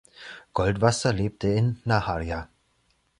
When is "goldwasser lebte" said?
0.55-1.49